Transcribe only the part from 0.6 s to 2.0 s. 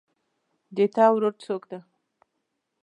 د تا ورور څوک ده